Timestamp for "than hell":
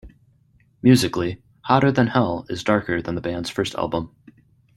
1.91-2.47